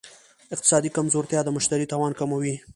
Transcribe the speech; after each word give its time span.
اقتصادي 0.55 0.89
کمزورتیا 0.97 1.39
د 1.43 1.49
مشتري 1.57 1.85
توان 1.91 2.11
کموي. 2.19 2.55